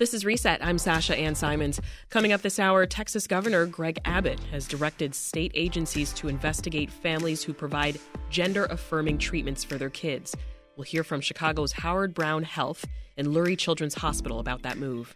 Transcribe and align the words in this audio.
This 0.00 0.14
is 0.14 0.24
Reset. 0.24 0.64
I'm 0.64 0.78
Sasha 0.78 1.14
Ann 1.14 1.34
Simons. 1.34 1.78
Coming 2.08 2.32
up 2.32 2.40
this 2.40 2.58
hour, 2.58 2.86
Texas 2.86 3.26
Governor 3.26 3.66
Greg 3.66 3.98
Abbott 4.06 4.40
has 4.50 4.66
directed 4.66 5.14
state 5.14 5.52
agencies 5.54 6.14
to 6.14 6.28
investigate 6.28 6.90
families 6.90 7.42
who 7.42 7.52
provide 7.52 8.00
gender 8.30 8.64
affirming 8.70 9.18
treatments 9.18 9.62
for 9.62 9.76
their 9.76 9.90
kids. 9.90 10.34
We'll 10.74 10.84
hear 10.84 11.04
from 11.04 11.20
Chicago's 11.20 11.72
Howard 11.72 12.14
Brown 12.14 12.44
Health 12.44 12.86
and 13.18 13.28
Lurie 13.28 13.58
Children's 13.58 13.96
Hospital 13.96 14.38
about 14.38 14.62
that 14.62 14.78
move. 14.78 15.14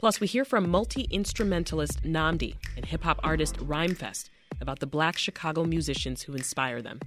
Plus, 0.00 0.18
we 0.18 0.26
hear 0.26 0.44
from 0.44 0.68
multi 0.68 1.02
instrumentalist 1.12 2.02
Nnamdi 2.02 2.56
and 2.74 2.84
hip 2.86 3.04
hop 3.04 3.20
artist 3.22 3.54
Rhymefest 3.58 4.30
about 4.60 4.80
the 4.80 4.86
black 4.88 5.16
Chicago 5.16 5.62
musicians 5.62 6.22
who 6.22 6.34
inspire 6.34 6.82
them. 6.82 6.98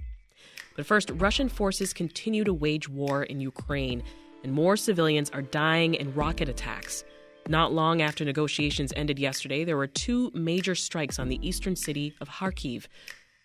But 0.76 0.86
first, 0.86 1.10
Russian 1.10 1.50
forces 1.50 1.92
continue 1.92 2.42
to 2.44 2.54
wage 2.54 2.88
war 2.88 3.22
in 3.22 3.38
Ukraine 3.38 4.02
and 4.42 4.52
more 4.52 4.76
civilians 4.76 5.30
are 5.30 5.42
dying 5.42 5.94
in 5.94 6.14
rocket 6.14 6.48
attacks. 6.48 7.04
Not 7.48 7.72
long 7.72 8.02
after 8.02 8.24
negotiations 8.24 8.92
ended 8.94 9.18
yesterday, 9.18 9.64
there 9.64 9.76
were 9.76 9.86
two 9.86 10.30
major 10.34 10.74
strikes 10.74 11.18
on 11.18 11.28
the 11.28 11.46
eastern 11.46 11.74
city 11.74 12.14
of 12.20 12.28
Kharkiv. 12.28 12.86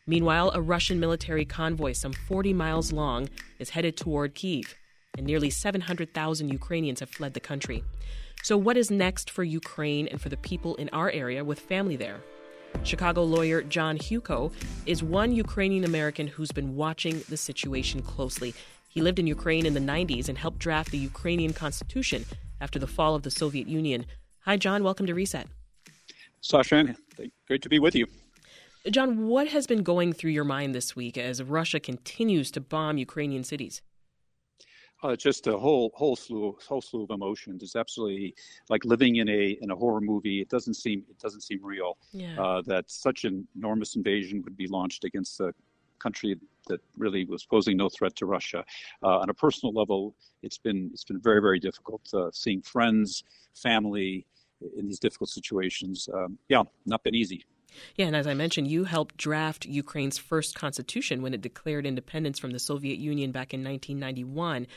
Meanwhile, 0.06 0.52
a 0.54 0.62
Russian 0.62 1.00
military 1.00 1.46
convoy, 1.46 1.94
some 1.94 2.14
40 2.14 2.54
miles 2.54 2.94
long, 2.94 3.30
is 3.60 3.72
headed 3.72 3.98
toward 3.98 4.36
Kiev, 4.36 4.76
and 5.18 5.26
nearly 5.26 5.50
700,000 5.50 6.50
Ukrainians 6.50 7.00
have 7.00 7.10
fled 7.10 7.34
the 7.34 7.40
country. 7.40 7.84
So, 8.44 8.56
what 8.56 8.78
is 8.78 8.92
next 8.92 9.32
for 9.32 9.44
Ukraine 9.44 10.08
and 10.08 10.22
for 10.22 10.30
the 10.30 10.38
people 10.38 10.76
in 10.76 10.90
our 10.94 11.10
area 11.10 11.44
with 11.44 11.60
family 11.60 11.96
there? 11.96 12.22
Chicago 12.84 13.24
lawyer 13.24 13.62
John 13.64 13.98
Hewko 13.98 14.54
is 14.86 15.04
one 15.04 15.34
Ukrainian 15.34 15.84
American 15.84 16.28
who's 16.28 16.52
been 16.52 16.76
watching 16.76 17.24
the 17.30 17.38
situation 17.38 18.02
closely. 18.02 18.54
He 18.98 19.04
lived 19.04 19.20
in 19.20 19.28
Ukraine 19.28 19.68
in 19.68 19.76
the 19.76 19.80
90s 19.80 20.28
and 20.28 20.36
helped 20.36 20.58
draft 20.58 20.90
the 20.90 20.98
Ukrainian 20.98 21.54
constitution 21.54 22.26
after 22.60 22.80
the 22.80 22.88
fall 22.88 23.14
of 23.14 23.22
the 23.22 23.30
Soviet 23.30 23.68
Union. 23.68 24.08
Hi, 24.40 24.58
John. 24.58 24.84
Welcome 24.84 25.06
to 25.06 25.14
Reset. 25.14 25.46
Sasha, 26.42 26.96
great 27.46 27.62
to 27.62 27.70
be 27.70 27.78
with 27.78 27.94
you. 27.94 28.08
John, 28.90 29.28
what 29.28 29.50
has 29.50 29.68
been 29.68 29.84
going 29.84 30.14
through 30.14 30.32
your 30.32 30.46
mind 30.46 30.74
this 30.74 30.96
week 30.96 31.16
as 31.16 31.44
Russia 31.44 31.80
continues 31.80 32.50
to 32.50 32.60
bomb 32.60 32.98
Ukrainian 32.98 33.44
cities? 33.44 33.84
Uh, 35.04 35.16
just 35.16 35.46
a 35.46 35.56
whole 35.56 35.92
whole 35.94 36.16
slew 36.16 36.58
whole 36.68 36.82
slew 36.82 37.04
of 37.04 37.12
emotions. 37.12 37.62
It's 37.62 37.76
absolutely 37.76 38.34
like 38.68 38.84
living 38.84 39.18
in 39.18 39.30
a 39.30 39.60
in 39.62 39.70
a 39.70 39.76
horror 39.76 40.02
movie. 40.02 40.42
It 40.42 40.50
doesn't 40.50 40.74
seem 40.74 41.04
it 41.08 41.20
doesn't 41.20 41.42
seem 41.42 41.60
real 41.64 42.00
yeah. 42.14 42.42
uh, 42.42 42.64
that 42.64 42.90
such 42.90 43.26
an 43.26 43.48
enormous 43.56 43.96
invasion 43.96 44.42
would 44.44 44.58
be 44.58 44.66
launched 44.66 45.04
against 45.04 45.40
a 45.40 45.54
country 46.00 46.36
that 46.68 46.82
really 46.98 47.26
was 47.26 47.46
posing 47.46 47.78
no 47.78 47.90
threat 47.90 48.16
to 48.18 48.26
Russia. 48.26 48.64
Uh, 49.04 49.20
on 49.20 49.30
a 49.30 49.34
personal 49.34 49.74
level, 49.74 50.16
it's 50.44 50.58
been 50.58 50.90
it's 50.94 51.04
been 51.04 51.20
very 51.20 51.42
very 51.42 51.60
difficult 51.60 52.02
uh, 52.14 52.30
seeing 52.32 52.62
friends, 52.62 53.24
family 53.56 54.26
in 54.78 54.88
these 54.88 55.00
difficult 55.00 55.30
situations. 55.30 56.10
Um, 56.14 56.38
yeah, 56.50 56.64
not 56.86 57.04
been 57.04 57.16
easy. 57.16 57.46
Yeah, 57.96 58.08
and 58.08 58.16
as 58.16 58.28
I 58.28 58.34
mentioned, 58.34 58.68
you 58.68 58.86
helped 58.86 59.18
draft 59.18 59.66
Ukraine's 59.66 60.18
first 60.18 60.56
constitution 60.56 61.22
when 61.22 61.34
it 61.34 61.42
declared 61.42 61.86
independence 61.86 62.40
from 62.40 62.52
the 62.52 62.60
Soviet 62.60 62.98
Union 62.98 63.32
back 63.32 63.54
in 63.54 63.64
1991. 63.64 64.68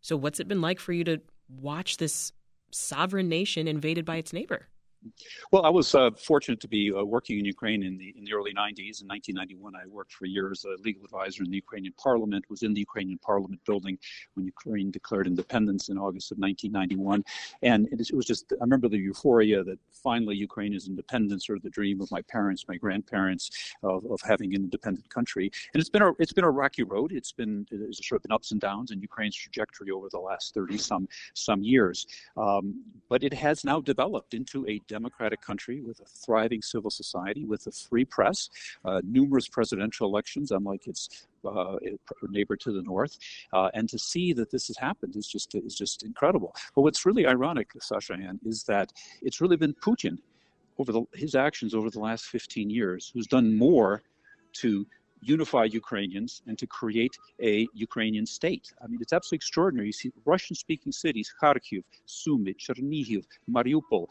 So, 0.00 0.16
what's 0.16 0.38
it 0.38 0.48
been 0.48 0.60
like 0.60 0.78
for 0.78 0.92
you 0.92 1.04
to 1.04 1.20
watch 1.48 1.96
this 1.96 2.32
sovereign 2.70 3.28
nation 3.28 3.66
invaded 3.66 4.04
by 4.04 4.16
its 4.16 4.32
neighbor? 4.32 4.68
Well, 5.52 5.64
I 5.64 5.68
was 5.68 5.94
uh, 5.94 6.10
fortunate 6.12 6.60
to 6.60 6.68
be 6.68 6.92
uh, 6.92 7.02
working 7.02 7.38
in 7.38 7.44
Ukraine 7.44 7.82
in 7.82 7.96
the 7.96 8.14
in 8.16 8.24
the 8.24 8.34
early 8.34 8.52
90s. 8.52 9.02
In 9.02 9.08
1991, 9.08 9.74
I 9.74 9.86
worked 9.88 10.12
for 10.12 10.26
years 10.26 10.64
as 10.64 10.78
a 10.78 10.82
legal 10.82 11.04
advisor 11.04 11.42
in 11.42 11.50
the 11.50 11.56
Ukrainian 11.56 11.94
Parliament. 12.02 12.44
Was 12.48 12.62
in 12.62 12.74
the 12.74 12.80
Ukrainian 12.80 13.18
Parliament 13.18 13.60
building 13.66 13.98
when 14.34 14.46
Ukraine 14.46 14.90
declared 14.90 15.26
independence 15.26 15.88
in 15.88 15.98
August 15.98 16.32
of 16.32 16.38
1991, 16.38 17.24
and 17.62 17.88
it, 17.92 18.14
was 18.14 18.26
just 18.26 18.52
I 18.52 18.64
remember 18.64 18.88
the 18.88 18.98
euphoria 18.98 19.62
that 19.64 19.78
finally 19.92 20.36
Ukraine 20.36 20.74
is 20.74 20.88
independent, 20.88 21.42
sort 21.42 21.58
of 21.58 21.62
the 21.62 21.70
dream 21.70 22.00
of 22.00 22.10
my 22.10 22.22
parents, 22.22 22.64
my 22.68 22.76
grandparents, 22.76 23.74
of, 23.82 24.04
of 24.10 24.20
having 24.22 24.54
an 24.54 24.62
independent 24.62 25.08
country. 25.10 25.50
And 25.72 25.80
it's 25.80 25.90
been 25.90 26.02
a 26.02 26.12
it's 26.18 26.32
been 26.32 26.44
a 26.44 26.50
rocky 26.50 26.82
road. 26.82 27.12
It's 27.12 27.32
been 27.32 27.66
it's 27.70 28.06
sort 28.06 28.18
of 28.20 28.22
been 28.24 28.32
ups 28.32 28.52
and 28.52 28.60
downs 28.60 28.90
in 28.90 29.00
Ukraine's 29.00 29.36
trajectory 29.36 29.90
over 29.90 30.08
the 30.10 30.18
last 30.18 30.54
30 30.54 30.78
some 30.78 31.08
some 31.34 31.62
years, 31.62 32.06
um, 32.36 32.82
but 33.08 33.22
it 33.22 33.34
has 33.34 33.64
now 33.64 33.80
developed 33.80 34.34
into 34.34 34.66
a 34.68 34.80
democratic 34.98 35.40
country 35.50 35.78
with 35.88 35.98
a 36.00 36.08
thriving 36.24 36.62
civil 36.62 36.90
society, 37.02 37.44
with 37.52 37.62
a 37.66 37.74
free 37.86 38.06
press, 38.16 38.38
uh, 38.84 39.00
numerous 39.16 39.48
presidential 39.56 40.04
elections, 40.12 40.46
unlike 40.58 40.84
its 40.92 41.02
uh, 41.44 41.76
neighbor 42.36 42.56
to 42.64 42.70
the 42.76 42.84
north, 42.92 43.14
uh, 43.56 43.68
and 43.76 43.84
to 43.94 43.98
see 44.10 44.32
that 44.38 44.48
this 44.54 44.64
has 44.70 44.78
happened 44.88 45.14
is 45.20 45.28
just 45.34 45.48
is 45.68 45.76
just 45.82 45.98
incredible. 46.10 46.50
But 46.74 46.82
what's 46.84 47.02
really 47.08 47.24
ironic, 47.34 47.68
Sasha 47.88 48.14
Ann, 48.14 48.36
is 48.52 48.58
that 48.72 48.88
it's 49.26 49.40
really 49.42 49.58
been 49.64 49.74
Putin 49.88 50.16
over 50.78 50.90
the, 50.96 51.02
his 51.24 51.34
actions 51.48 51.70
over 51.78 51.88
the 51.96 52.02
last 52.08 52.24
15 52.26 52.70
years 52.80 53.10
who's 53.12 53.28
done 53.36 53.48
more 53.66 54.02
to 54.62 54.86
unify 55.22 55.64
Ukrainians 55.64 56.42
and 56.46 56.58
to 56.58 56.66
create 56.66 57.16
a 57.40 57.66
Ukrainian 57.74 58.26
state. 58.26 58.66
I 58.82 58.86
mean, 58.86 59.00
it's 59.00 59.12
absolutely 59.12 59.36
extraordinary. 59.42 59.88
You 59.88 59.92
see 59.92 60.12
Russian 60.24 60.54
speaking 60.56 60.92
cities, 60.92 61.32
Kharkiv, 61.42 61.82
Sumy, 62.06 62.54
Chernihiv, 62.64 63.24
Mariupol, 63.50 64.06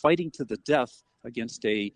fighting 0.00 0.30
to 0.32 0.44
the 0.44 0.56
death 0.58 1.02
against 1.24 1.64
a 1.64 1.92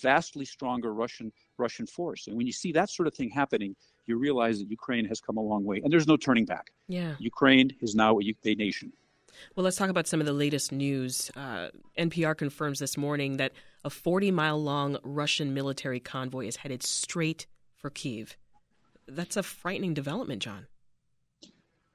vastly 0.00 0.44
stronger 0.44 0.94
Russian 0.94 1.32
Russian 1.56 1.86
force. 1.86 2.28
And 2.28 2.36
when 2.36 2.46
you 2.46 2.52
see 2.52 2.72
that 2.72 2.90
sort 2.90 3.08
of 3.08 3.14
thing 3.14 3.30
happening, 3.30 3.74
you 4.06 4.16
realize 4.16 4.60
that 4.60 4.70
Ukraine 4.70 5.04
has 5.06 5.20
come 5.20 5.36
a 5.36 5.40
long 5.40 5.64
way, 5.64 5.80
and 5.82 5.92
there's 5.92 6.06
no 6.06 6.16
turning 6.16 6.44
back. 6.44 6.70
Yeah, 6.88 7.14
Ukraine 7.18 7.74
is 7.80 7.94
now 7.94 8.18
a, 8.18 8.34
a 8.44 8.54
nation. 8.54 8.92
Well, 9.54 9.64
let's 9.64 9.76
talk 9.76 9.90
about 9.90 10.06
some 10.06 10.20
of 10.20 10.26
the 10.26 10.32
latest 10.32 10.72
news. 10.72 11.30
Uh, 11.36 11.68
NPR 11.98 12.36
confirms 12.36 12.78
this 12.78 12.96
morning 12.96 13.36
that 13.36 13.52
a 13.84 13.90
40 13.90 14.30
mile 14.30 14.60
long 14.62 14.98
Russian 15.02 15.54
military 15.54 16.00
convoy 16.00 16.46
is 16.46 16.56
headed 16.56 16.82
straight 16.82 17.46
for 17.76 17.90
Kiev. 17.90 18.36
That's 19.06 19.36
a 19.36 19.42
frightening 19.42 19.94
development, 19.94 20.42
John. 20.42 20.66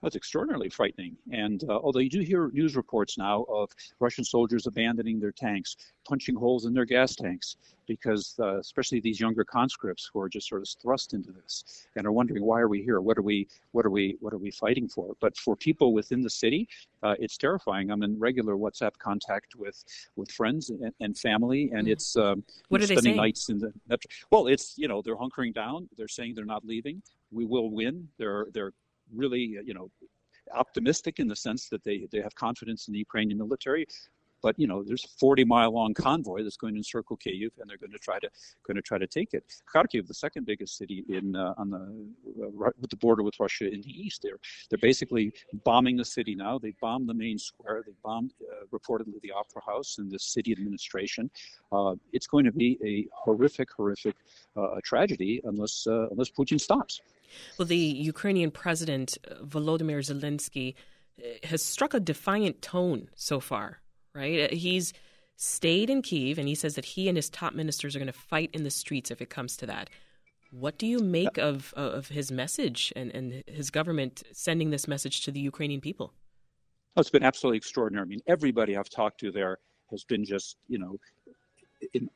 That's 0.04 0.18
extraordinarily 0.18 0.70
frightening. 0.70 1.16
And 1.32 1.64
uh, 1.64 1.78
although 1.78 2.00
you 2.00 2.10
do 2.10 2.20
hear 2.20 2.50
news 2.52 2.76
reports 2.76 3.18
now 3.18 3.44
of 3.44 3.72
Russian 4.02 4.26
soldiers 4.26 4.68
abandoning 4.68 5.18
their 5.20 5.32
tanks, 5.32 5.78
punching 6.06 6.36
holes 6.36 6.66
in 6.66 6.74
their 6.74 6.84
gas 6.84 7.16
tanks, 7.16 7.56
because 7.88 8.36
uh, 8.40 8.60
especially 8.60 9.00
these 9.00 9.20
younger 9.20 9.46
conscripts 9.46 10.10
who 10.12 10.20
are 10.20 10.28
just 10.28 10.50
sort 10.50 10.62
of 10.62 10.68
thrust 10.82 11.14
into 11.14 11.32
this 11.32 11.88
and 11.96 12.06
are 12.06 12.12
wondering 12.12 12.44
why 12.44 12.60
are 12.60 12.68
we 12.68 12.84
here? 12.84 13.00
What 13.00 13.18
are 13.18 13.22
we? 13.22 13.48
What 13.72 13.86
are 13.86 13.90
we? 13.90 14.18
What 14.20 14.34
are 14.34 14.38
we 14.38 14.52
fighting 14.52 14.90
for? 14.90 15.16
But 15.22 15.38
for 15.38 15.56
people 15.56 15.94
within 15.94 16.22
the 16.22 16.30
city, 16.30 16.68
uh, 17.02 17.16
it's 17.20 17.38
terrifying. 17.38 17.90
I'm 17.90 18.04
in 18.04 18.20
regular 18.20 18.56
WhatsApp 18.56 18.98
contact 19.00 19.56
with 19.56 19.84
with 20.18 20.32
friends 20.32 20.70
and, 20.70 20.92
and 21.00 21.18
family, 21.18 21.72
and 21.74 21.88
mm. 21.88 21.92
it's 21.92 22.16
um, 22.18 22.44
what 22.68 22.82
are 22.82 22.86
spending 22.86 23.04
they 23.04 23.10
saying? 23.12 23.18
nights 23.18 23.50
in 23.50 23.60
the. 23.60 23.74
Well, 24.32 24.48
it's 24.48 24.78
you 24.78 24.90
know 24.90 25.02
they're 25.02 25.16
hunkering 25.16 25.54
down. 25.54 25.88
They're 25.98 26.08
saying 26.10 26.36
they're 26.36 26.46
not 26.46 26.66
leaving. 26.66 27.02
We 27.32 27.46
will 27.46 27.70
win. 27.72 28.10
They're 28.18 28.48
they're 28.54 28.74
really, 29.12 29.58
you 29.66 29.74
know, 29.74 29.90
optimistic 30.54 31.20
in 31.20 31.28
the 31.28 31.36
sense 31.36 31.70
that 31.70 31.84
they, 31.84 32.08
they 32.12 32.22
have 32.22 32.36
confidence 32.36 32.88
in 32.88 32.94
the 32.94 33.00
Ukrainian 33.00 33.38
military. 33.38 33.88
But 34.44 34.60
you 34.60 34.68
know, 34.68 34.84
there's 34.84 35.06
a 35.06 35.08
40 35.20 35.46
mile 35.46 35.74
long 35.74 35.94
convoy 35.94 36.44
that's 36.44 36.58
going 36.58 36.74
to 36.74 36.78
encircle 36.78 37.18
Kyiv, 37.18 37.52
and 37.60 37.68
they're 37.68 37.78
going 37.78 37.94
to 37.94 37.98
try 37.98 38.20
to 38.20 38.30
going 38.68 38.76
to 38.76 38.82
try 38.82 38.98
to 38.98 39.08
take 39.08 39.34
it. 39.34 39.46
Kharkiv, 39.74 40.06
the 40.06 40.14
second 40.14 40.46
biggest 40.46 40.78
city 40.78 41.06
in 41.08 41.36
uh, 41.36 41.54
on 41.58 41.70
the 41.70 41.78
uh, 42.44 42.50
right 42.52 42.74
with 42.80 42.90
the 42.90 42.98
border 42.98 43.24
with 43.24 43.40
Russia 43.40 43.72
in 43.74 43.82
the 43.82 43.90
east, 43.90 44.22
they're 44.22 44.40
they're 44.70 44.78
basically 44.80 45.32
bombing 45.64 45.96
the 45.96 46.06
city 46.06 46.36
now. 46.36 46.60
They 46.60 46.74
bombed 46.82 47.08
the 47.08 47.14
main 47.14 47.38
square. 47.38 47.84
They 47.88 47.94
bombed 48.04 48.34
uh, 48.42 48.66
reportedly 48.78 49.22
the 49.22 49.32
opera 49.32 49.62
house 49.66 49.96
and 49.98 50.12
the 50.12 50.20
city 50.20 50.52
administration. 50.52 51.32
Uh, 51.72 51.96
it's 52.12 52.28
going 52.28 52.44
to 52.44 52.52
be 52.52 52.78
a 52.86 53.08
horrific, 53.16 53.70
horrific 53.72 54.16
uh, 54.58 54.82
tragedy 54.84 55.42
unless 55.46 55.88
uh, 55.88 56.10
unless 56.10 56.30
Putin 56.30 56.60
stops. 56.60 57.02
Well, 57.58 57.66
the 57.66 57.78
Ukrainian 57.78 58.52
president, 58.52 59.18
uh, 59.30 59.44
Volodymyr 59.44 60.00
Zelensky, 60.00 60.76
uh, 61.20 61.48
has 61.48 61.64
struck 61.64 61.94
a 61.94 62.00
defiant 62.00 62.62
tone 62.62 63.10
so 63.16 63.40
far, 63.40 63.80
right? 64.14 64.52
Uh, 64.52 64.56
he's 64.56 64.94
stayed 65.36 65.90
in 65.90 66.02
Kiev 66.02 66.38
and 66.38 66.48
he 66.48 66.56
says 66.56 66.76
that 66.76 66.86
he 66.86 67.08
and 67.08 67.18
his 67.18 67.30
top 67.30 67.54
ministers 67.54 67.96
are 67.96 68.00
going 68.00 68.08
to 68.08 68.14
fight 68.14 68.50
in 68.54 68.64
the 68.64 68.70
streets 68.70 69.12
if 69.12 69.22
it 69.22 69.30
comes 69.30 69.58
to 69.58 69.66
that. 69.66 69.90
What 70.52 70.78
do 70.78 70.86
you 70.86 71.00
make 71.00 71.38
of, 71.40 71.74
of 71.76 72.10
his 72.10 72.32
message 72.32 72.94
and, 72.96 73.10
and 73.12 73.44
his 73.48 73.72
government 73.72 74.22
sending 74.32 74.70
this 74.70 74.88
message 74.88 75.22
to 75.26 75.32
the 75.32 75.40
Ukrainian 75.40 75.82
people? 75.82 76.14
Oh, 76.96 77.02
it's 77.02 77.10
been 77.10 77.24
absolutely 77.24 77.58
extraordinary. 77.58 78.06
I 78.06 78.08
mean, 78.08 78.22
everybody 78.28 78.78
I've 78.78 78.90
talked 78.90 79.20
to 79.22 79.32
there 79.32 79.58
has 79.90 80.04
been 80.04 80.24
just, 80.24 80.58
you 80.68 80.78
know, 80.78 80.98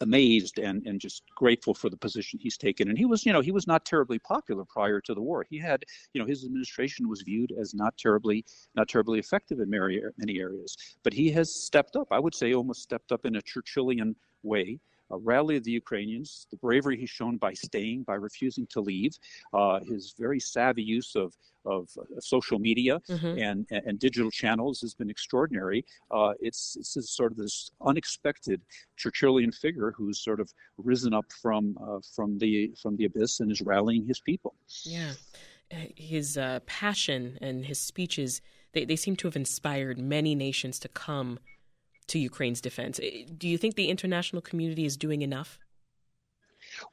amazed 0.01 0.59
and, 0.59 0.85
and 0.85 1.00
just 1.00 1.24
grateful 1.35 1.74
for 1.74 1.89
the 1.89 1.97
position 1.97 2.39
he's 2.41 2.57
taken. 2.57 2.89
And 2.89 2.97
he 2.97 3.06
was, 3.06 3.25
you 3.25 3.33
know, 3.33 3.41
he 3.41 3.51
was 3.51 3.68
not 3.68 3.85
terribly 3.85 4.19
popular 4.19 4.65
prior 4.65 5.00
to 5.01 5.13
the 5.13 5.21
war. 5.21 5.45
He 5.50 5.59
had, 5.59 5.83
you 6.13 6.21
know, 6.21 6.27
his 6.27 6.44
administration 6.45 7.07
was 7.07 7.21
viewed 7.21 7.53
as 7.59 7.74
not 7.74 7.97
terribly, 7.97 8.45
not 8.75 8.88
terribly 8.88 9.19
effective 9.19 9.59
in 9.59 9.69
many, 9.69 10.01
many 10.18 10.39
areas. 10.39 10.75
But 11.03 11.13
he 11.13 11.31
has 11.31 11.53
stepped 11.53 11.95
up. 11.95 12.07
I 12.12 12.19
would 12.19 12.35
say 12.35 12.53
almost 12.53 12.81
stepped 12.81 13.12
up 13.12 13.25
in 13.25 13.35
a 13.35 13.41
Churchillian 13.41 14.15
way. 14.44 14.79
Uh, 15.12 15.18
rally 15.18 15.57
of 15.57 15.63
the 15.63 15.71
Ukrainians, 15.71 16.48
the 16.51 16.57
bravery 16.57 16.98
he's 16.98 17.09
shown 17.09 17.38
by 17.38 17.54
staying, 17.54 18.04
by 18.04 18.15
refusing 18.15 18.68
to 18.68 18.81
leave, 18.81 19.18
uh, 19.54 19.80
his 19.81 20.13
very 20.18 20.39
savvy 20.39 20.83
use 20.83 21.15
of 21.15 21.33
of 21.65 21.89
uh, 22.00 22.04
social 22.19 22.59
media 22.59 23.01
mm-hmm. 23.09 23.38
and, 23.38 23.65
and 23.69 24.00
digital 24.00 24.31
channels 24.31 24.80
has 24.80 24.94
been 24.94 25.09
extraordinary. 25.09 25.83
Uh, 26.09 26.31
it's, 26.39 26.77
it's 26.80 27.12
sort 27.12 27.31
of 27.33 27.38
this 27.38 27.71
unexpected 27.86 28.62
Churchillian 28.98 29.54
figure 29.54 29.94
who's 29.95 30.19
sort 30.19 30.39
of 30.39 30.50
risen 30.77 31.13
up 31.13 31.25
from 31.42 31.77
uh, 31.81 32.00
from 32.15 32.38
the 32.38 32.71
from 32.81 32.95
the 32.95 33.06
abyss 33.06 33.42
and 33.42 33.51
is 33.51 33.62
rallying 33.62 34.06
his 34.06 34.19
people. 34.19 34.56
Yeah, 34.83 35.12
his 35.69 36.38
uh, 36.38 36.62
passion 36.65 37.38
and 37.42 37.65
his 37.65 37.80
speeches 37.80 38.42
they, 38.74 38.86
they 38.86 38.95
seem 38.95 39.15
to 39.18 39.27
have 39.27 39.36
inspired 39.36 39.98
many 39.98 40.36
nations 40.36 40.80
to 40.80 40.88
come 40.88 41.39
to 42.07 42.19
Ukraine's 42.19 42.62
defense. 42.62 43.00
Do 43.38 43.48
you 43.48 43.57
think 43.57 43.75
the 43.75 43.89
international 43.89 44.42
community 44.42 44.86
is 44.86 44.98
doing 44.98 45.21
enough? 45.21 45.59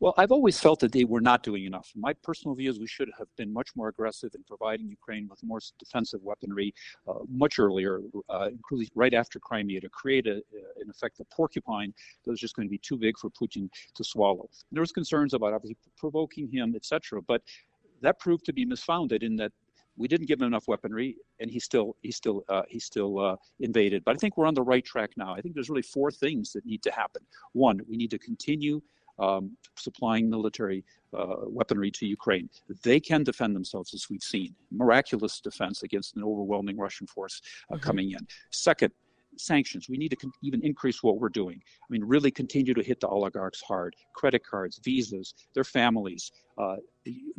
Well, 0.01 0.15
I've 0.17 0.33
always 0.33 0.59
felt 0.59 0.81
that 0.81 0.93
they 0.93 1.05
were 1.05 1.21
not 1.21 1.43
doing 1.43 1.65
enough. 1.65 1.93
My 1.95 2.13
personal 2.13 2.55
view 2.55 2.71
is 2.71 2.79
we 2.79 2.87
should 2.87 3.11
have 3.19 3.29
been 3.37 3.53
much 3.53 3.71
more 3.75 3.89
aggressive 3.89 4.35
in 4.35 4.43
providing 4.45 4.89
Ukraine 4.89 5.29
with 5.29 5.43
more 5.43 5.61
defensive 5.79 6.23
weaponry 6.23 6.75
uh, 7.09 7.15
much 7.29 7.59
earlier, 7.59 8.01
uh, 8.29 8.49
including 8.51 8.89
right 8.95 9.15
after 9.15 9.39
Crimea, 9.39 9.81
to 9.81 9.89
create, 9.89 10.27
a, 10.27 10.37
in 10.81 10.91
effect, 10.91 11.21
a 11.21 11.25
porcupine 11.25 11.93
that 12.25 12.31
was 12.31 12.41
just 12.41 12.55
going 12.57 12.67
to 12.67 12.71
be 12.71 12.79
too 12.79 12.97
big 12.97 13.19
for 13.19 13.31
Putin 13.31 13.69
to 13.95 14.05
swallow. 14.05 14.49
There 14.73 14.81
was 14.81 14.93
concerns 14.93 15.35
about 15.35 15.53
obviously 15.53 15.77
provoking 15.97 16.49
him, 16.51 16.75
etc. 16.77 17.21
But 17.23 17.43
that 18.01 18.19
proved 18.19 18.45
to 18.47 18.53
be 18.53 18.67
misfounded 18.67 19.23
in 19.23 19.37
that 19.37 19.53
we 19.97 20.09
didn't 20.09 20.27
give 20.27 20.41
him 20.41 20.47
enough 20.47 20.69
weaponry, 20.69 21.17
and 21.41 21.51
he 21.51 21.61
still 21.61 21.97
he 22.03 22.11
still 22.11 22.45
uh, 22.49 22.63
he 22.69 22.79
still 22.79 23.19
uh, 23.19 23.37
invaded. 23.61 24.05
But 24.05 24.15
I 24.17 24.19
think 24.19 24.37
we're 24.37 24.47
on 24.47 24.55
the 24.55 24.63
right 24.63 24.85
track 24.85 25.11
now. 25.17 25.35
I 25.35 25.41
think 25.41 25.55
there's 25.55 25.71
really 25.71 25.83
four 25.83 26.11
things 26.11 26.53
that 26.53 26.65
need 26.67 26.83
to 26.83 26.91
happen. 26.91 27.23
One, 27.53 27.81
we 27.89 27.97
need 27.97 28.11
to 28.11 28.19
continue 28.19 28.81
um, 29.19 29.57
supplying 29.77 30.29
military 30.29 30.85
uh, 31.17 31.37
weaponry 31.47 31.91
to 31.93 32.07
Ukraine. 32.07 32.49
They 32.83 32.99
can 32.99 33.23
defend 33.23 33.55
themselves, 33.55 33.95
as 33.95 34.11
we've 34.11 34.23
seen. 34.23 34.55
Miraculous 34.73 35.41
defense 35.41 35.83
against 35.83 36.17
an 36.17 36.25
overwhelming 36.25 36.77
Russian 36.77 37.07
force 37.07 37.41
uh, 37.71 37.75
mm-hmm. 37.75 37.85
coming 37.85 38.11
in. 38.13 38.27
Second, 38.51 38.93
sanctions. 39.37 39.89
We 39.89 39.97
need 39.97 40.11
to 40.11 40.17
con- 40.17 40.33
even 40.43 40.63
increase 40.63 41.03
what 41.03 41.19
we're 41.19 41.29
doing. 41.29 41.61
I 41.83 41.87
mean, 41.91 42.05
really 42.05 42.31
continue 42.31 42.75
to 42.75 42.83
hit 42.83 43.01
the 43.01 43.09
oligarchs 43.09 43.61
hard. 43.63 43.95
Credit 44.15 44.45
cards, 44.45 44.81
visas, 44.83 45.35
their 45.55 45.65
families. 45.65 46.33
Uh, 46.57 46.77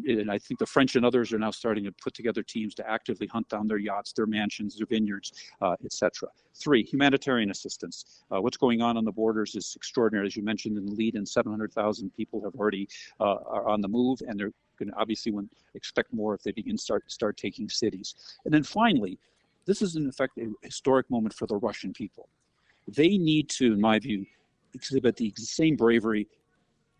and 0.05 0.29
I 0.29 0.37
think 0.37 0.59
the 0.59 0.65
French 0.65 0.95
and 0.95 1.05
others 1.05 1.31
are 1.33 1.39
now 1.39 1.51
starting 1.51 1.85
to 1.85 1.91
put 1.91 2.13
together 2.13 2.43
teams 2.43 2.75
to 2.75 2.89
actively 2.89 3.27
hunt 3.27 3.47
down 3.49 3.67
their 3.67 3.77
yachts, 3.77 4.13
their 4.13 4.27
mansions, 4.27 4.77
their 4.77 4.87
vineyards, 4.87 5.31
uh, 5.61 5.75
etc. 5.83 6.29
Three, 6.53 6.83
humanitarian 6.83 7.49
assistance. 7.49 8.23
Uh, 8.31 8.41
what's 8.41 8.57
going 8.57 8.81
on 8.81 8.97
on 8.97 9.05
the 9.05 9.11
borders 9.11 9.55
is 9.55 9.73
extraordinary. 9.75 10.27
As 10.27 10.35
you 10.35 10.43
mentioned 10.43 10.77
in 10.77 10.85
the 10.85 10.91
lead, 10.91 11.15
in 11.15 11.25
700,000 11.25 12.13
people 12.13 12.41
have 12.43 12.55
already 12.55 12.87
uh, 13.19 13.37
are 13.47 13.67
on 13.67 13.81
the 13.81 13.87
move, 13.87 14.19
and 14.27 14.39
they're 14.39 14.51
going 14.77 14.89
to 14.89 14.97
obviously 14.97 15.33
expect 15.73 16.13
more 16.13 16.33
if 16.33 16.43
they 16.43 16.51
begin 16.51 16.77
start 16.77 17.09
start 17.09 17.37
taking 17.37 17.69
cities. 17.69 18.15
And 18.43 18.53
then 18.53 18.63
finally, 18.63 19.17
this 19.65 19.81
is, 19.81 19.95
in 19.95 20.07
effect, 20.07 20.37
a 20.37 20.47
historic 20.61 21.09
moment 21.09 21.33
for 21.33 21.47
the 21.47 21.57
Russian 21.57 21.93
people. 21.93 22.29
They 22.87 23.17
need 23.17 23.49
to, 23.49 23.73
in 23.73 23.81
my 23.81 23.99
view, 23.99 24.25
exhibit 24.73 25.15
the 25.15 25.33
same 25.37 25.75
bravery 25.75 26.27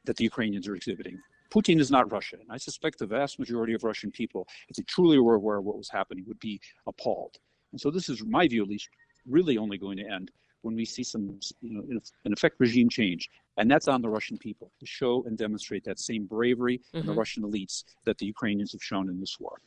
that 0.06 0.16
the 0.16 0.24
Ukrainians 0.24 0.68
are 0.68 0.76
exhibiting. 0.76 1.20
Putin 1.52 1.80
is 1.80 1.92
not 1.92 2.12
Russia, 2.12 2.38
and 2.42 2.52
I 2.52 2.58
suspect 2.58 3.00
the 3.00 3.06
vast 3.06 3.40
majority 3.40 3.74
of 3.74 3.84
Russian 3.84 4.12
people, 4.12 4.48
if 4.68 4.76
they 4.76 4.84
truly 4.84 5.20
were 5.20 5.36
aware 5.36 5.58
of 5.58 5.66
what 5.66 5.78
was 5.78 5.90
happening, 5.90 6.26
would 6.28 6.40
be 6.40 6.60
appalled. 6.88 7.38
And 7.72 7.80
so 7.80 7.92
this 7.92 8.10
is, 8.10 8.22
in 8.22 8.32
my 8.32 8.48
view 8.48 8.64
at 8.64 8.70
least, 8.70 8.90
really 9.28 9.58
only 9.58 9.78
going 9.78 9.98
to 9.98 10.10
end 10.10 10.32
when 10.62 10.76
we 10.76 10.86
see 10.86 11.04
some, 11.04 11.40
you 11.62 11.74
know, 11.74 12.00
in 12.26 12.34
effect, 12.34 12.56
regime 12.60 12.90
change. 12.90 13.30
And 13.58 13.70
that's 13.70 13.88
on 13.88 14.02
the 14.02 14.10
Russian 14.10 14.38
people 14.38 14.72
to 14.80 14.86
show 14.86 15.24
and 15.26 15.38
demonstrate 15.38 15.84
that 15.86 16.00
same 16.00 16.26
bravery 16.26 16.80
mm-hmm. 16.80 16.98
in 16.98 17.06
the 17.06 17.14
Russian 17.14 17.44
elites 17.44 17.84
that 18.06 18.18
the 18.18 18.26
Ukrainians 18.26 18.72
have 18.72 18.84
shown 18.84 19.08
in 19.08 19.20
this 19.20 19.38
war. 19.40 19.60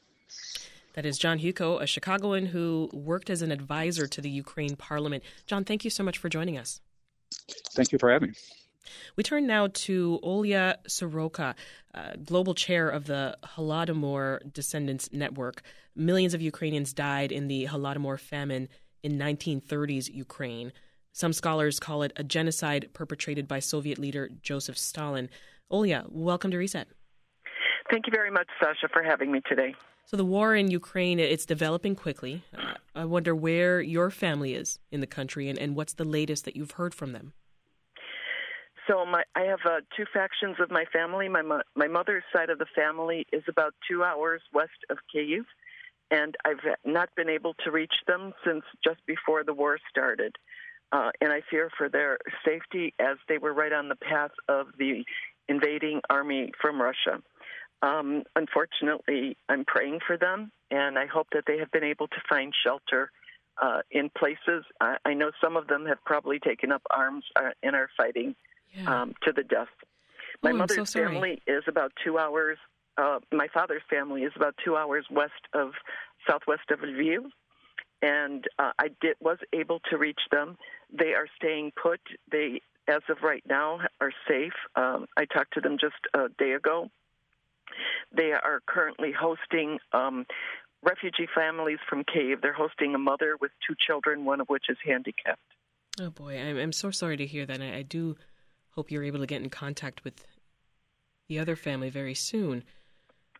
That 0.98 1.06
is 1.06 1.16
John 1.16 1.38
Hewko, 1.38 1.80
a 1.80 1.86
Chicagoan 1.86 2.46
who 2.46 2.90
worked 2.92 3.30
as 3.30 3.40
an 3.40 3.52
advisor 3.52 4.08
to 4.08 4.20
the 4.20 4.28
Ukraine 4.28 4.74
parliament. 4.74 5.22
John, 5.46 5.64
thank 5.64 5.84
you 5.84 5.90
so 5.90 6.02
much 6.02 6.18
for 6.18 6.28
joining 6.28 6.58
us. 6.58 6.80
Thank 7.76 7.92
you 7.92 8.00
for 8.00 8.10
having 8.10 8.30
me. 8.30 8.34
We 9.14 9.22
turn 9.22 9.46
now 9.46 9.68
to 9.68 10.18
Olya 10.24 10.74
Soroka, 10.88 11.54
uh, 11.94 12.14
global 12.24 12.52
chair 12.52 12.88
of 12.88 13.06
the 13.06 13.38
Holodomor 13.44 14.52
Descendants 14.52 15.08
Network. 15.12 15.62
Millions 15.94 16.34
of 16.34 16.42
Ukrainians 16.42 16.92
died 16.92 17.30
in 17.30 17.46
the 17.46 17.66
Holodomor 17.66 18.18
famine 18.18 18.68
in 19.04 19.16
1930s 19.16 20.12
Ukraine. 20.12 20.72
Some 21.12 21.32
scholars 21.32 21.78
call 21.78 22.02
it 22.02 22.12
a 22.16 22.24
genocide 22.24 22.88
perpetrated 22.92 23.46
by 23.46 23.60
Soviet 23.60 24.00
leader 24.00 24.30
Joseph 24.42 24.76
Stalin. 24.76 25.30
Olya, 25.70 26.10
welcome 26.10 26.50
to 26.50 26.58
Reset. 26.58 26.88
Thank 27.88 28.08
you 28.08 28.12
very 28.12 28.32
much, 28.32 28.48
Sasha, 28.60 28.88
for 28.92 29.04
having 29.04 29.30
me 29.30 29.40
today. 29.48 29.76
So 30.08 30.16
the 30.16 30.24
war 30.24 30.54
in 30.54 30.70
Ukraine, 30.70 31.20
it's 31.20 31.44
developing 31.44 31.94
quickly. 31.94 32.42
Uh, 32.56 32.76
I 32.94 33.04
wonder 33.04 33.34
where 33.34 33.82
your 33.82 34.10
family 34.10 34.54
is 34.54 34.78
in 34.90 35.00
the 35.02 35.06
country 35.06 35.50
and, 35.50 35.58
and 35.58 35.76
what's 35.76 35.92
the 35.92 36.04
latest 36.06 36.46
that 36.46 36.56
you've 36.56 36.70
heard 36.70 36.94
from 36.94 37.12
them. 37.12 37.34
So 38.86 39.04
my, 39.04 39.24
I 39.34 39.42
have 39.42 39.58
uh, 39.66 39.80
two 39.94 40.06
factions 40.10 40.56
of 40.60 40.70
my 40.70 40.86
family. 40.90 41.28
My 41.28 41.42
mo- 41.42 41.60
my 41.76 41.88
mother's 41.88 42.22
side 42.34 42.48
of 42.48 42.58
the 42.58 42.64
family 42.74 43.26
is 43.34 43.42
about 43.48 43.74
two 43.86 44.02
hours 44.02 44.40
west 44.54 44.80
of 44.88 44.96
Kyiv, 45.14 45.44
and 46.10 46.34
I've 46.42 46.64
not 46.86 47.10
been 47.14 47.28
able 47.28 47.52
to 47.64 47.70
reach 47.70 47.92
them 48.06 48.32
since 48.46 48.62
just 48.82 49.04
before 49.04 49.44
the 49.44 49.52
war 49.52 49.78
started. 49.90 50.36
Uh, 50.90 51.10
and 51.20 51.30
I 51.30 51.42
fear 51.50 51.68
for 51.76 51.90
their 51.90 52.16
safety 52.46 52.94
as 52.98 53.18
they 53.28 53.36
were 53.36 53.52
right 53.52 53.74
on 53.74 53.90
the 53.90 53.96
path 53.96 54.30
of 54.48 54.68
the 54.78 55.04
invading 55.50 56.00
army 56.08 56.52
from 56.58 56.80
Russia. 56.80 57.20
Um, 57.82 58.24
unfortunately, 58.34 59.36
I'm 59.48 59.64
praying 59.64 60.00
for 60.06 60.16
them, 60.16 60.50
and 60.70 60.98
I 60.98 61.06
hope 61.06 61.28
that 61.32 61.44
they 61.46 61.58
have 61.58 61.70
been 61.70 61.84
able 61.84 62.08
to 62.08 62.16
find 62.28 62.52
shelter 62.64 63.10
uh, 63.60 63.80
in 63.90 64.10
places. 64.16 64.64
I, 64.80 64.96
I, 65.04 65.14
know 65.14 65.30
some 65.40 65.56
of 65.56 65.68
them 65.68 65.86
have 65.86 65.98
probably 66.04 66.38
taken 66.38 66.72
up 66.72 66.82
arms 66.90 67.24
uh, 67.36 67.50
and 67.62 67.76
are 67.76 67.88
fighting 67.96 68.34
yeah. 68.72 69.02
um, 69.02 69.14
to 69.22 69.32
the 69.32 69.42
death. 69.42 69.68
My 70.42 70.50
oh, 70.50 70.56
mother's 70.56 70.90
so 70.90 71.04
family 71.04 71.42
is 71.46 71.64
about 71.66 71.92
two 72.04 72.18
hours. 72.18 72.58
Uh, 72.96 73.20
my 73.32 73.48
father's 73.48 73.82
family 73.88 74.22
is 74.22 74.32
about 74.34 74.54
two 74.64 74.76
hours 74.76 75.06
west 75.10 75.32
of 75.54 75.72
southwest 76.28 76.70
of 76.70 76.80
Lviv, 76.80 77.30
and 78.02 78.44
uh, 78.58 78.72
I 78.78 78.88
did 79.00 79.16
was 79.20 79.38
able 79.52 79.80
to 79.90 79.98
reach 79.98 80.20
them. 80.30 80.56
They 80.92 81.14
are 81.14 81.26
staying 81.36 81.72
put. 81.80 82.00
They, 82.30 82.60
as 82.88 83.02
of 83.08 83.18
right 83.22 83.42
now, 83.48 83.80
are 84.00 84.12
safe. 84.28 84.52
Um, 84.74 85.06
I 85.16 85.24
talked 85.26 85.54
to 85.54 85.60
them 85.60 85.78
just 85.80 85.96
a 86.14 86.28
day 86.38 86.52
ago 86.52 86.90
they 88.14 88.32
are 88.32 88.60
currently 88.66 89.12
hosting 89.12 89.78
um, 89.92 90.26
refugee 90.82 91.28
families 91.34 91.78
from 91.88 92.04
Kyiv. 92.04 92.40
They're 92.42 92.52
hosting 92.52 92.94
a 92.94 92.98
mother 92.98 93.36
with 93.40 93.50
two 93.66 93.74
children, 93.78 94.24
one 94.24 94.40
of 94.40 94.48
which 94.48 94.64
is 94.68 94.76
handicapped. 94.84 95.40
Oh 96.00 96.10
boy, 96.10 96.38
I'm, 96.38 96.56
I'm 96.56 96.72
so 96.72 96.90
sorry 96.90 97.16
to 97.16 97.26
hear 97.26 97.46
that. 97.46 97.60
I, 97.60 97.76
I 97.76 97.82
do 97.82 98.16
hope 98.70 98.90
you're 98.90 99.04
able 99.04 99.20
to 99.20 99.26
get 99.26 99.42
in 99.42 99.50
contact 99.50 100.04
with 100.04 100.24
the 101.28 101.38
other 101.38 101.56
family 101.56 101.90
very 101.90 102.14
soon. 102.14 102.64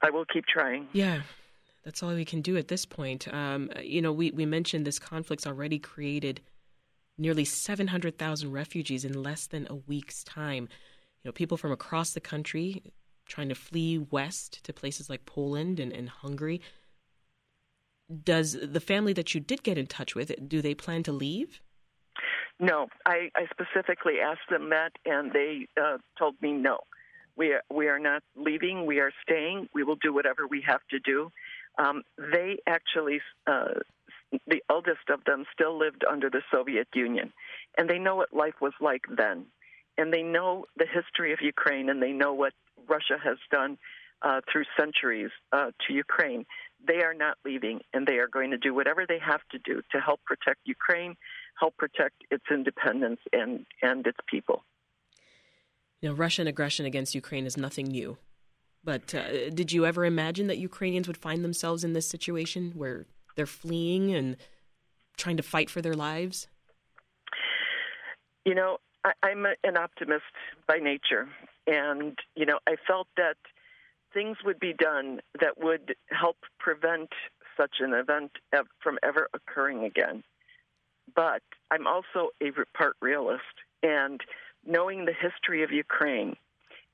I 0.02 0.10
will 0.10 0.24
keep 0.24 0.46
trying. 0.46 0.88
Yeah, 0.92 1.22
that's 1.84 2.02
all 2.02 2.14
we 2.14 2.24
can 2.24 2.42
do 2.42 2.56
at 2.56 2.68
this 2.68 2.84
point. 2.84 3.32
Um, 3.32 3.70
you 3.82 4.02
know, 4.02 4.12
we, 4.12 4.30
we 4.30 4.46
mentioned 4.46 4.86
this 4.86 4.98
conflict's 4.98 5.46
already 5.46 5.78
created 5.78 6.40
nearly 7.16 7.44
700,000 7.44 8.52
refugees 8.52 9.04
in 9.04 9.22
less 9.22 9.46
than 9.46 9.66
a 9.70 9.74
week's 9.74 10.22
time. 10.22 10.68
You 11.22 11.28
know, 11.28 11.32
people 11.32 11.56
from 11.56 11.72
across 11.72 12.12
the 12.12 12.20
country 12.20 12.82
trying 13.28 13.48
to 13.48 13.54
flee 13.54 13.98
west 13.98 14.64
to 14.64 14.72
places 14.72 15.08
like 15.08 15.24
Poland 15.26 15.78
and, 15.78 15.92
and 15.92 16.08
Hungary. 16.08 16.60
Does 18.24 18.56
the 18.60 18.80
family 18.80 19.12
that 19.12 19.34
you 19.34 19.40
did 19.40 19.62
get 19.62 19.78
in 19.78 19.86
touch 19.86 20.14
with, 20.14 20.32
do 20.48 20.62
they 20.62 20.74
plan 20.74 21.02
to 21.04 21.12
leave? 21.12 21.60
No, 22.58 22.88
I, 23.06 23.30
I 23.36 23.46
specifically 23.52 24.14
asked 24.20 24.50
them 24.50 24.70
that, 24.70 24.92
and 25.04 25.32
they 25.32 25.68
uh, 25.80 25.98
told 26.18 26.34
me 26.42 26.52
no. 26.52 26.78
We 27.36 27.52
are, 27.52 27.62
we 27.72 27.86
are 27.86 28.00
not 28.00 28.24
leaving. 28.34 28.84
We 28.84 28.98
are 28.98 29.12
staying. 29.22 29.68
We 29.72 29.84
will 29.84 29.96
do 29.96 30.12
whatever 30.12 30.48
we 30.48 30.64
have 30.66 30.80
to 30.90 30.98
do. 30.98 31.30
Um, 31.78 32.02
they 32.16 32.58
actually, 32.66 33.20
uh, 33.46 33.74
the 34.48 34.60
eldest 34.68 35.08
of 35.08 35.22
them, 35.24 35.44
still 35.52 35.78
lived 35.78 36.04
under 36.10 36.28
the 36.30 36.42
Soviet 36.52 36.88
Union, 36.94 37.32
and 37.76 37.88
they 37.88 37.98
know 37.98 38.16
what 38.16 38.34
life 38.34 38.54
was 38.60 38.72
like 38.80 39.04
then, 39.16 39.46
and 39.96 40.12
they 40.12 40.22
know 40.22 40.64
the 40.76 40.86
history 40.86 41.32
of 41.32 41.38
Ukraine, 41.40 41.88
and 41.90 42.02
they 42.02 42.12
know 42.12 42.32
what 42.32 42.54
Russia 42.88 43.16
has 43.22 43.38
done 43.50 43.78
uh, 44.22 44.40
through 44.50 44.64
centuries 44.78 45.30
uh, 45.52 45.70
to 45.86 45.92
Ukraine. 45.92 46.44
They 46.86 47.02
are 47.02 47.14
not 47.14 47.36
leaving, 47.44 47.80
and 47.92 48.06
they 48.06 48.18
are 48.18 48.28
going 48.28 48.50
to 48.50 48.58
do 48.58 48.74
whatever 48.74 49.04
they 49.06 49.18
have 49.18 49.40
to 49.52 49.58
do 49.58 49.82
to 49.92 50.00
help 50.00 50.20
protect 50.24 50.60
Ukraine, 50.64 51.16
help 51.58 51.76
protect 51.76 52.16
its 52.30 52.44
independence 52.50 53.20
and, 53.32 53.66
and 53.82 54.06
its 54.06 54.18
people. 54.28 54.64
You 56.00 56.08
know, 56.08 56.14
Russian 56.14 56.46
aggression 56.46 56.86
against 56.86 57.14
Ukraine 57.14 57.46
is 57.46 57.56
nothing 57.56 57.86
new. 57.86 58.18
But 58.84 59.14
uh, 59.14 59.50
did 59.50 59.72
you 59.72 59.84
ever 59.84 60.04
imagine 60.04 60.46
that 60.46 60.58
Ukrainians 60.58 61.08
would 61.08 61.16
find 61.16 61.44
themselves 61.44 61.82
in 61.82 61.92
this 61.92 62.08
situation 62.08 62.72
where 62.76 63.06
they're 63.34 63.46
fleeing 63.46 64.14
and 64.14 64.36
trying 65.16 65.36
to 65.36 65.42
fight 65.42 65.68
for 65.68 65.82
their 65.82 65.94
lives? 65.94 66.46
You 68.44 68.54
know, 68.54 68.78
I, 69.04 69.12
I'm 69.22 69.46
an 69.46 69.76
optimist 69.76 70.24
by 70.66 70.78
nature, 70.78 71.28
and 71.66 72.18
you 72.34 72.46
know, 72.46 72.58
I 72.66 72.76
felt 72.86 73.08
that 73.16 73.36
things 74.12 74.38
would 74.44 74.58
be 74.58 74.72
done 74.72 75.20
that 75.40 75.58
would 75.58 75.94
help 76.10 76.36
prevent 76.58 77.10
such 77.56 77.76
an 77.80 77.92
event 77.92 78.32
from 78.82 78.98
ever 79.02 79.28
occurring 79.34 79.84
again. 79.84 80.22
But 81.14 81.42
I'm 81.70 81.86
also 81.86 82.30
a 82.42 82.50
part 82.76 82.96
realist, 83.00 83.42
and 83.82 84.20
knowing 84.66 85.04
the 85.04 85.12
history 85.12 85.62
of 85.62 85.70
Ukraine 85.70 86.36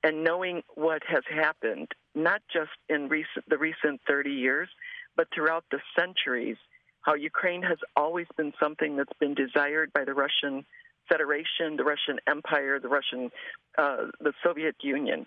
and 0.02 0.22
knowing 0.22 0.62
what 0.74 1.02
has 1.08 1.22
happened, 1.30 1.88
not 2.14 2.42
just 2.52 2.70
in 2.88 3.08
recent, 3.08 3.48
the 3.48 3.56
recent 3.56 4.00
30 4.06 4.30
years, 4.30 4.68
but 5.16 5.28
throughout 5.34 5.64
the 5.70 5.80
centuries, 5.98 6.56
how 7.00 7.14
Ukraine 7.14 7.62
has 7.62 7.78
always 7.96 8.26
been 8.36 8.52
something 8.60 8.96
that's 8.96 9.18
been 9.18 9.34
desired 9.34 9.92
by 9.92 10.04
the 10.04 10.14
Russian 10.14 10.64
Federation, 11.08 11.76
the 11.76 11.84
Russian 11.84 12.18
Empire, 12.26 12.78
the 12.80 12.88
Russian, 12.88 13.30
uh, 13.76 14.06
the 14.20 14.32
Soviet 14.42 14.76
Union. 14.80 15.26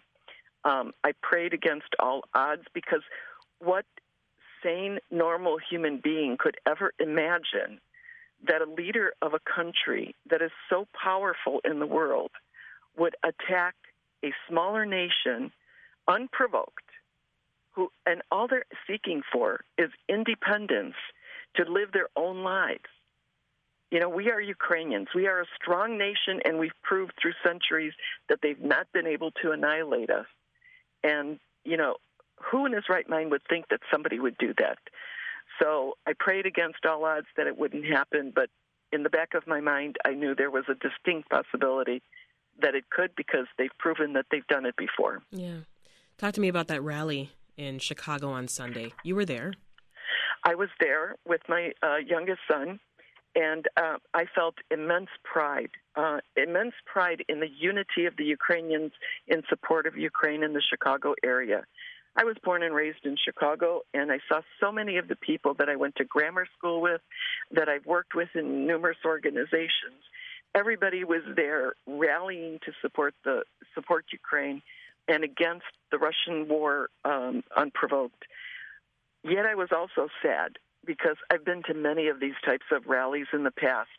Um, 0.63 0.93
I 1.03 1.13
prayed 1.21 1.53
against 1.53 1.95
all 1.99 2.23
odds 2.33 2.63
because 2.73 3.01
what 3.59 3.85
sane, 4.63 4.99
normal 5.11 5.57
human 5.57 5.99
being 6.03 6.37
could 6.37 6.57
ever 6.65 6.93
imagine 6.99 7.79
that 8.47 8.61
a 8.61 8.69
leader 8.69 9.13
of 9.21 9.33
a 9.33 9.39
country 9.39 10.15
that 10.29 10.41
is 10.41 10.51
so 10.69 10.87
powerful 10.93 11.61
in 11.63 11.79
the 11.79 11.87
world 11.87 12.31
would 12.97 13.15
attack 13.23 13.75
a 14.23 14.31
smaller 14.47 14.85
nation 14.85 15.51
unprovoked 16.07 16.83
who 17.77 17.89
and 18.05 18.21
all 18.31 18.47
they're 18.47 18.65
seeking 18.87 19.21
for 19.31 19.61
is 19.77 19.89
independence 20.09 20.95
to 21.55 21.63
live 21.63 21.91
their 21.91 22.09
own 22.15 22.43
lives. 22.43 22.89
You 23.91 23.99
know, 23.99 24.09
we 24.09 24.29
are 24.29 24.41
Ukrainians. 24.41 25.07
We 25.15 25.27
are 25.27 25.41
a 25.41 25.45
strong 25.61 25.97
nation, 25.97 26.41
and 26.43 26.59
we've 26.59 26.71
proved 26.83 27.13
through 27.21 27.33
centuries 27.43 27.93
that 28.27 28.39
they've 28.41 28.59
not 28.59 28.87
been 28.93 29.07
able 29.07 29.31
to 29.43 29.51
annihilate 29.51 30.09
us. 30.09 30.25
And, 31.03 31.39
you 31.63 31.77
know, 31.77 31.95
who 32.51 32.65
in 32.65 32.73
his 32.73 32.83
right 32.89 33.07
mind 33.07 33.31
would 33.31 33.43
think 33.49 33.69
that 33.69 33.79
somebody 33.91 34.19
would 34.19 34.37
do 34.37 34.53
that? 34.57 34.77
So 35.61 35.97
I 36.05 36.13
prayed 36.19 36.45
against 36.45 36.85
all 36.85 37.05
odds 37.05 37.27
that 37.37 37.47
it 37.47 37.57
wouldn't 37.57 37.85
happen, 37.85 38.31
but 38.35 38.49
in 38.91 39.03
the 39.03 39.09
back 39.09 39.33
of 39.33 39.47
my 39.47 39.61
mind, 39.61 39.97
I 40.05 40.11
knew 40.11 40.35
there 40.35 40.51
was 40.51 40.65
a 40.69 40.75
distinct 40.75 41.29
possibility 41.29 42.01
that 42.61 42.75
it 42.75 42.89
could 42.89 43.11
because 43.15 43.45
they've 43.57 43.71
proven 43.79 44.13
that 44.13 44.25
they've 44.31 44.47
done 44.47 44.65
it 44.65 44.75
before. 44.75 45.21
Yeah. 45.31 45.59
Talk 46.17 46.33
to 46.33 46.41
me 46.41 46.47
about 46.47 46.67
that 46.67 46.81
rally 46.81 47.31
in 47.55 47.79
Chicago 47.79 48.29
on 48.29 48.47
Sunday. 48.47 48.93
You 49.03 49.15
were 49.15 49.25
there. 49.25 49.53
I 50.43 50.55
was 50.55 50.69
there 50.79 51.15
with 51.25 51.41
my 51.47 51.71
uh, 51.83 51.97
youngest 51.97 52.39
son, 52.49 52.79
and 53.37 53.67
uh, 53.77 53.97
I 54.15 54.25
felt 54.33 54.55
immense 54.71 55.09
pride, 55.23 55.69
uh, 55.95 56.19
immense 56.35 56.73
pride 56.91 57.23
in 57.29 57.39
the 57.39 57.47
unity 57.47 58.05
of 58.07 58.17
the 58.17 58.23
Ukrainians 58.23 58.93
in 59.27 59.43
support 59.47 59.85
of 59.85 59.95
Ukraine 59.95 60.41
in 60.41 60.53
the 60.53 60.61
Chicago 60.67 61.13
area. 61.23 61.63
I 62.15 62.23
was 62.23 62.35
born 62.43 62.63
and 62.63 62.73
raised 62.73 63.05
in 63.05 63.15
Chicago, 63.23 63.81
and 63.93 64.11
I 64.11 64.17
saw 64.27 64.41
so 64.59 64.71
many 64.71 64.97
of 64.97 65.07
the 65.07 65.15
people 65.15 65.53
that 65.59 65.69
I 65.69 65.75
went 65.75 65.97
to 65.97 66.03
grammar 66.03 66.47
school 66.57 66.81
with, 66.81 67.01
that 67.51 67.69
I've 67.69 67.85
worked 67.85 68.15
with 68.15 68.29
in 68.33 68.65
numerous 68.65 68.97
organizations. 69.05 70.01
Everybody 70.55 71.03
was 71.03 71.21
there 71.35 71.73
rallying 71.85 72.57
to 72.65 72.71
support 72.81 73.13
the 73.23 73.43
support 73.75 74.05
Ukraine 74.11 74.63
and 75.07 75.23
against 75.23 75.67
the 75.91 75.99
Russian 75.99 76.47
war 76.47 76.89
um, 77.05 77.43
unprovoked. 77.55 78.23
Yet 79.23 79.45
I 79.45 79.53
was 79.53 79.69
also 79.71 80.09
sad 80.23 80.57
because 80.87 81.17
I've 81.29 81.45
been 81.45 81.61
to 81.67 81.73
many 81.73 82.07
of 82.07 82.19
these 82.19 82.33
types 82.45 82.65
of 82.71 82.87
rallies 82.87 83.27
in 83.33 83.43
the 83.43 83.51
past. 83.51 83.89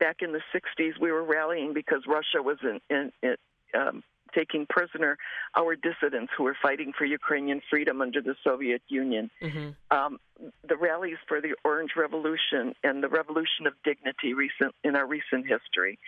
Back 0.00 0.16
in 0.20 0.32
the 0.32 0.40
60s, 0.52 0.98
we 1.00 1.12
were 1.12 1.22
rallying 1.22 1.74
because 1.74 2.02
Russia 2.08 2.42
was 2.42 2.56
in, 2.62 2.80
in, 2.90 3.12
in 3.22 3.36
um, 3.78 4.02
taking 4.34 4.66
prisoner 4.68 5.16
our 5.56 5.76
dissidents 5.76 6.32
who 6.36 6.44
were 6.44 6.56
fighting 6.60 6.92
for 6.96 7.04
Ukrainian 7.04 7.60
freedom 7.70 8.00
under 8.00 8.20
the 8.20 8.34
Soviet 8.42 8.82
Union. 8.88 9.30
Mm-hmm. 9.42 9.70
Um, 9.96 10.18
the 10.66 10.76
rallies 10.76 11.18
for 11.28 11.40
the 11.40 11.54
Orange 11.64 11.92
Revolution 11.96 12.74
and 12.82 13.02
the 13.02 13.08
Revolution 13.08 13.66
of 13.66 13.74
Dignity 13.84 14.34
recent 14.34 14.74
in 14.82 14.96
our 14.96 15.06
recent 15.06 15.46
history. 15.46 15.98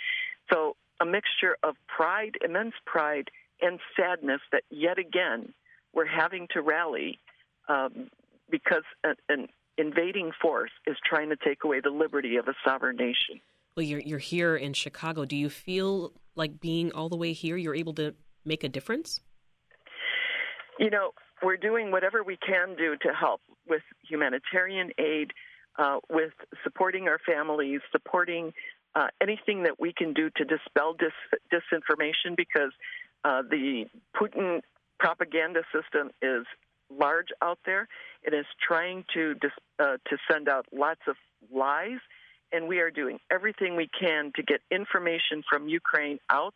So 0.52 0.76
a 1.00 1.04
mixture 1.04 1.57
of 1.62 1.76
pride, 1.87 2.37
immense 2.45 2.75
pride, 2.87 3.31
and 3.61 3.78
sadness 3.97 4.40
that 4.52 4.62
yet 4.71 4.99
again 4.99 5.54
we're 5.93 6.07
having 6.07 6.49
to 6.52 6.61
rally 6.61 7.21
um, 7.69 8.11
because 8.50 8.83
an, 9.04 9.14
an 9.28 9.49
invading 9.78 10.33
force 10.40 10.71
is 10.87 10.97
trying 11.04 11.31
to 11.31 11.37
take 11.37 11.64
away 11.64 11.81
the 11.81 11.90
liberty 11.90 12.37
of 12.37 12.49
a 12.49 12.54
sovereign 12.64 12.97
nation. 12.97 13.40
Well, 13.76 13.85
you're 13.85 14.00
you're 14.00 14.19
here 14.19 14.57
in 14.57 14.73
Chicago. 14.73 15.25
Do 15.25 15.37
you 15.37 15.50
feel 15.50 16.12
like 16.37 16.61
being 16.61 16.93
all 16.93 17.09
the 17.09 17.16
way 17.16 17.33
here, 17.33 17.57
you're 17.57 17.75
able 17.75 17.95
to 17.95 18.14
make 18.45 18.62
a 18.62 18.69
difference? 18.69 19.21
You 20.78 20.90
know, 20.90 21.11
we're 21.43 21.57
doing 21.57 21.90
whatever 21.90 22.23
we 22.23 22.37
can 22.37 22.76
do 22.76 22.97
to 23.02 23.12
help 23.12 23.40
with 23.69 23.83
humanitarian 24.09 24.90
aid, 24.99 25.33
uh, 25.78 25.99
with 26.11 26.33
supporting 26.62 27.09
our 27.09 27.19
families, 27.19 27.81
supporting 27.90 28.52
uh, 28.95 29.09
anything 29.21 29.64
that 29.64 29.81
we 29.81 29.93
can 29.93 30.12
do 30.12 30.31
to 30.37 30.45
dispel 30.45 30.95
dis- 30.95 31.40
disinformation 31.52 32.37
because 32.37 32.73
uh, 33.25 33.43
the 33.43 33.87
Putin 34.14 34.61
propaganda 34.99 35.62
system 35.73 36.11
is 36.23 36.47
large 36.98 37.28
out 37.42 37.58
there. 37.64 37.88
It 38.22 38.34
is 38.34 38.46
trying 38.66 39.04
to 39.14 39.34
uh, 39.78 39.96
to 40.08 40.16
send 40.30 40.48
out 40.48 40.66
lots 40.72 41.00
of 41.08 41.16
lies, 41.52 41.98
and 42.52 42.68
we 42.68 42.78
are 42.80 42.90
doing 42.90 43.18
everything 43.30 43.76
we 43.76 43.88
can 43.98 44.32
to 44.36 44.42
get 44.42 44.60
information 44.70 45.42
from 45.48 45.68
Ukraine 45.68 46.18
out 46.30 46.54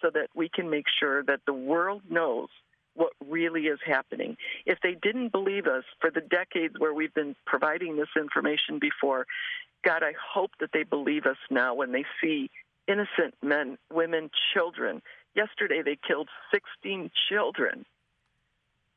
so 0.00 0.10
that 0.12 0.28
we 0.34 0.48
can 0.48 0.70
make 0.70 0.86
sure 1.00 1.22
that 1.24 1.40
the 1.46 1.52
world 1.52 2.02
knows 2.08 2.48
what 2.94 3.12
really 3.26 3.62
is 3.62 3.78
happening. 3.86 4.36
If 4.66 4.78
they 4.82 4.96
didn't 5.00 5.30
believe 5.30 5.66
us 5.66 5.84
for 6.00 6.10
the 6.10 6.20
decades 6.20 6.74
where 6.78 6.92
we've 6.92 7.14
been 7.14 7.36
providing 7.46 7.96
this 7.96 8.08
information 8.16 8.78
before, 8.80 9.26
God, 9.84 10.02
I 10.02 10.12
hope 10.32 10.50
that 10.60 10.70
they 10.72 10.82
believe 10.82 11.24
us 11.24 11.36
now 11.50 11.74
when 11.74 11.92
they 11.92 12.04
see 12.20 12.50
innocent 12.88 13.34
men, 13.42 13.78
women, 13.92 14.30
children. 14.52 15.02
Yesterday 15.34 15.82
they 15.84 15.96
killed 16.06 16.28
16 16.52 17.10
children. 17.28 17.84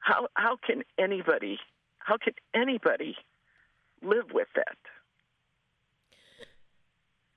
How 0.01 0.27
how 0.33 0.57
can 0.57 0.83
anybody 0.99 1.57
how 1.99 2.17
can 2.17 2.33
anybody 2.53 3.15
live 4.03 4.31
with 4.33 4.47
that? 4.55 4.77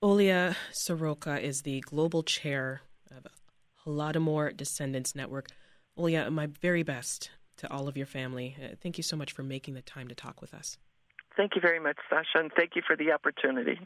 Olia 0.02 0.56
Soroka 0.72 1.40
is 1.40 1.62
the 1.62 1.80
global 1.80 2.22
chair 2.22 2.82
of 3.10 3.26
Holodomor 3.86 4.54
Descendants 4.54 5.14
Network. 5.14 5.48
Olia, 5.98 6.30
my 6.30 6.46
very 6.46 6.82
best 6.82 7.30
to 7.58 7.72
all 7.72 7.88
of 7.88 7.96
your 7.96 8.06
family. 8.06 8.56
Uh, 8.62 8.74
thank 8.82 8.98
you 8.98 9.02
so 9.02 9.16
much 9.16 9.32
for 9.32 9.42
making 9.42 9.74
the 9.74 9.82
time 9.82 10.08
to 10.08 10.14
talk 10.14 10.40
with 10.40 10.52
us. 10.52 10.76
Thank 11.36 11.54
you 11.54 11.60
very 11.60 11.80
much, 11.80 11.96
Sasha, 12.10 12.38
and 12.38 12.50
thank 12.56 12.76
you 12.76 12.82
for 12.86 12.96
the 12.96 13.12
opportunity. 13.12 13.78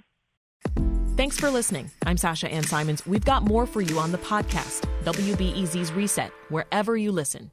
Thanks 1.16 1.38
for 1.38 1.50
listening. 1.50 1.90
I'm 2.06 2.16
Sasha 2.16 2.50
Ann 2.50 2.62
Simons. 2.62 3.06
We've 3.06 3.25
got 3.25 3.42
more 3.42 3.66
for 3.66 3.80
you 3.80 3.99
on 3.99 4.12
the 4.12 4.18
podcast, 4.18 4.88
WBEZ's 5.04 5.92
Reset, 5.92 6.30
wherever 6.49 6.97
you 6.97 7.11
listen. 7.11 7.50